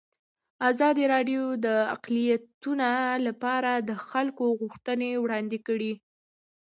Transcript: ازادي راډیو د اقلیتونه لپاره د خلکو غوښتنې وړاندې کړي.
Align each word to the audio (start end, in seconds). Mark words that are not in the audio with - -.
ازادي 0.69 1.03
راډیو 1.13 1.41
د 1.65 1.67
اقلیتونه 1.95 2.89
لپاره 3.27 3.71
د 3.89 3.91
خلکو 4.09 4.45
غوښتنې 4.59 5.09
وړاندې 5.23 5.57
کړي. 5.67 5.93